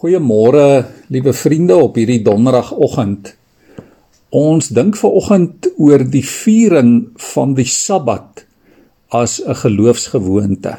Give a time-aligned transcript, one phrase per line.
[0.00, 3.34] Goeiemôre, liewe vriende op hierdie donderdagoggend.
[4.32, 8.46] Ons dink veraloggend oor die viering van die Sabbat
[9.12, 10.72] as 'n geloofsgewoonte.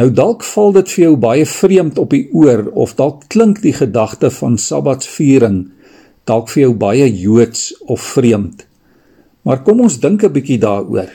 [0.00, 3.76] Nou dalk val dit vir jou baie vreemd op die oor of dalk klink die
[3.76, 5.68] gedagte van Sabbatsviering
[6.24, 8.64] dalk vir jou baie Joods of vreemd.
[9.42, 11.10] Maar kom ons dink 'n bietjie daaroor.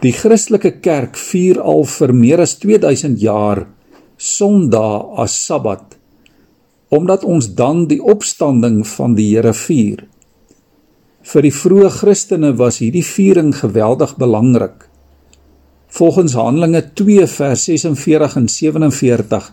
[0.00, 3.66] Die Christelike Kerk vier al vir meer as 2000 jaar
[4.18, 5.94] Sondag as Sabbat
[6.90, 10.00] omdat ons dan die opstanding van die Here vier.
[11.22, 14.88] Vir die vroeë Christene was hierdie viering geweldig belangrik.
[15.94, 19.50] Volgens Handelinge 2 vers 46 en 47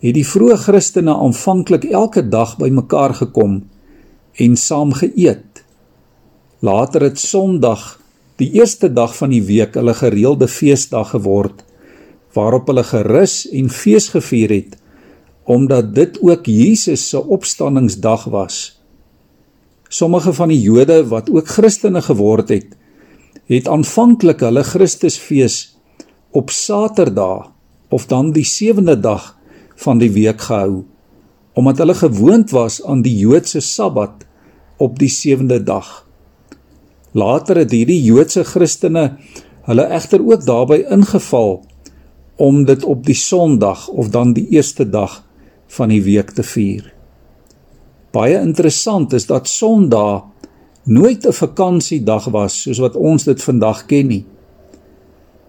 [0.00, 3.60] het die vroeë Christene aanvanklik elke dag bymekaar gekom
[4.40, 5.64] en saam geëet.
[6.64, 7.98] Later het Sondag,
[8.40, 11.66] die eerste dag van die week, hulle gereelde feesdag geword
[12.36, 14.78] waarop hulle gerus en fees gevier het
[15.50, 18.56] omdat dit ook Jesus se opstanningsdag was.
[19.88, 22.76] Sommige van die Jode wat ook Christene geword het,
[23.50, 25.56] het aanvanklik hulle Christusfees
[26.30, 27.50] op Saterdag
[27.90, 29.32] of dan die sewende dag
[29.74, 30.84] van die week gehou
[31.58, 34.22] omdat hulle gewoond was aan die Joodse Sabbat
[34.78, 36.06] op die sewende dag.
[37.12, 39.16] Later het hierdie Joodse Christene
[39.66, 41.58] hulle egter ook daarbey ingeval
[42.40, 45.20] om dit op die Sondag of dan die eerste dag
[45.76, 46.86] van die week te vier.
[48.16, 50.24] Baie interessant is dat Sondag
[50.88, 54.24] nooit 'n vakansiedag was soos wat ons dit vandag ken nie.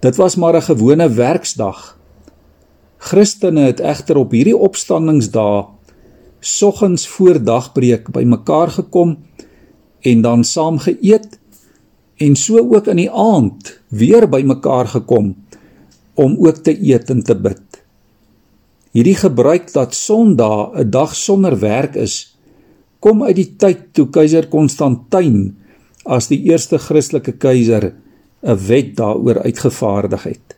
[0.00, 1.98] Dit was maar 'n gewone werksdag.
[2.98, 5.64] Christene het egter op hierdie opstandingsdae
[6.40, 9.18] soggens voor dagbreek bymekaar gekom
[10.00, 11.38] en dan saam geëet
[12.16, 15.34] en so ook in die aand weer bymekaar gekom
[16.14, 17.82] om ook te eet en te bid.
[18.92, 22.36] Hierdie gebruik dat Sondag 'n dag sonder werk is,
[23.00, 25.56] kom uit die tyd toe keiser Konstantin
[26.04, 27.94] as die eerste Christelike keiser
[28.42, 30.56] 'n wet daaroor uitgevaardig het.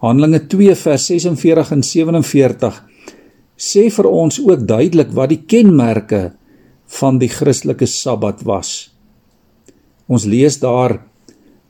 [0.00, 2.84] Handelinge 2 vers 46 en 47
[3.56, 6.32] sê vir ons ook duidelik wat die kenmerke
[6.86, 8.90] van die Christelike Sabbat was.
[10.08, 11.02] Ons lees daar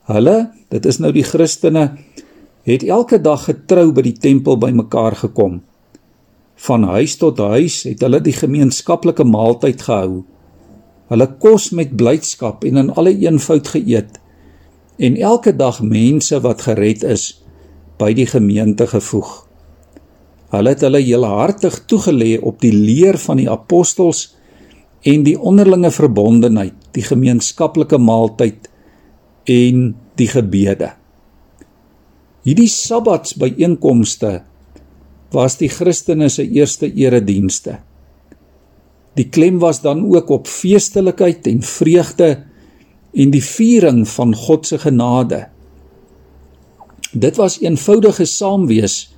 [0.09, 1.97] hulle, dit is nou die Christene
[2.67, 5.61] het elke dag getrou by die tempel bymekaar gekom.
[6.61, 10.21] Van huis tot huis het hulle die gemeenskaplike maaltyd gehou.
[11.09, 14.19] Hulle kos met blydskap en in alle eenvoud geëet
[15.01, 17.31] en elke dag mense wat gered is
[17.97, 19.31] by die gemeente gevoeg.
[20.53, 24.27] Hulle het hulle heelhartig toegelê op die leer van die apostels
[25.01, 28.69] en die onderlinge verbondenheid, die gemeenskaplike maaltyd
[29.49, 30.91] en die gebede.
[32.41, 34.39] Hierdie Sabbatsbyeenkomste
[35.31, 37.77] was die Christene se eerste eredienste.
[39.15, 42.29] Die klem was dan ook op feestelikheid en vreugde
[43.13, 45.43] en die viering van God se genade.
[47.11, 49.11] Dit was eenvoudige saamwees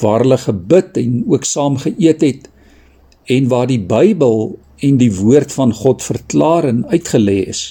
[0.00, 2.48] waar hulle gebid en ook saam geëet het
[3.30, 7.62] en waar die Bybel en die woord van God verklaar en uitgelê is.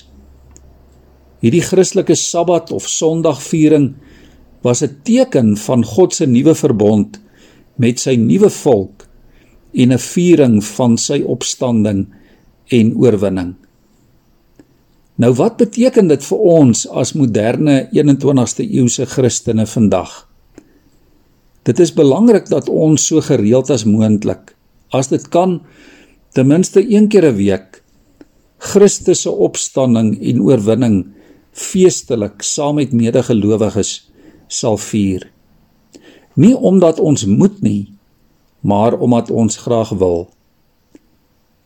[1.41, 3.95] Hierdie Christelike Sabbat of Sondagviering
[4.61, 7.19] was 'n teken van God se nuwe verbond
[7.75, 9.07] met sy nuwe volk
[9.73, 12.07] en 'n viering van sy opstanding
[12.67, 13.55] en oorwinning.
[15.15, 20.27] Nou wat beteken dit vir ons as moderne 21ste eeuse Christene vandag?
[21.63, 24.55] Dit is belangrik dat ons so gereeld as moontlik,
[24.89, 25.61] as dit kan,
[26.33, 27.81] ten minste een keer 'n week
[28.61, 31.05] Christus se opstanding en oorwinning
[31.51, 34.10] feestelik saam met medegelowiges
[34.51, 35.25] sal vier.
[36.35, 37.91] Nie omdat ons moet nie,
[38.61, 40.29] maar omdat ons graag wil.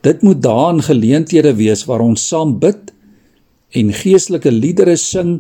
[0.05, 2.93] Dit moet daan geleenthede wees waar ons saam bid
[3.75, 5.39] en geestelike liedere sing,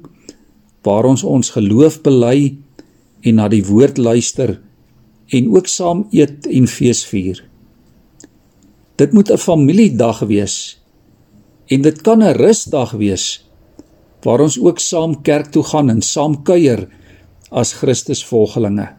[0.83, 2.55] waar ons ons geloof bely
[3.25, 4.57] en na die woord luister
[5.33, 7.41] en ook saam eet en fees vier.
[8.97, 10.79] Dit moet 'n familiedag wees
[11.67, 13.45] en dit kan 'n rusdag wees
[14.23, 16.89] waar ons ook saam kerk toe gaan en saam kuier
[17.55, 18.89] as Christus volgelinge.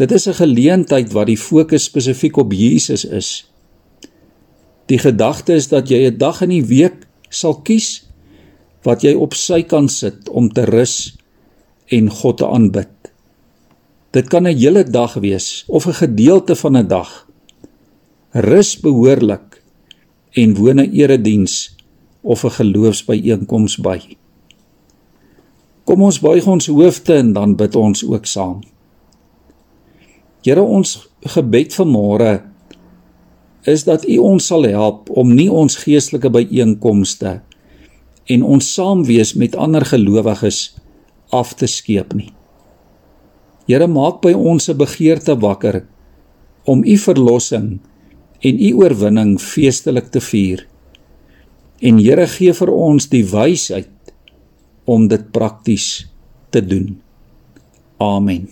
[0.00, 3.50] Dit is 'n geleentheid wat die fokus spesifiek op Jesus is.
[4.86, 8.08] Die gedagte is dat jy 'n dag in die week sal kies
[8.82, 11.16] wat jy op sy kan sit om te rus
[11.86, 12.88] en God te aanbid.
[14.10, 17.26] Dit kan 'n hele dag wees of 'n gedeelte van 'n dag.
[18.32, 19.62] Rus behoorlik
[20.32, 21.76] en woon 'n erediens
[22.20, 24.17] of 'n geloofsbyeenkoms by.
[25.88, 28.58] Kom ons buig ons hoofde en dan bid ons ook saam.
[30.44, 30.90] Here ons
[31.32, 32.32] gebed vanmôre
[33.72, 37.38] is dat U ons sal help om nie ons geestelike byeenkomste
[38.28, 40.60] en ons saamwees met ander gelowiges
[41.32, 42.34] af te skeep nie.
[43.64, 45.86] Here maak by ons 'n begeerte wakker
[46.64, 47.80] om U verlossing
[48.44, 50.66] en U oorwinning feestelik te vier.
[51.80, 53.88] En Here gee vir ons die wysheid
[54.88, 56.08] om dit prakties
[56.48, 56.96] te doen.
[58.00, 58.48] Amen.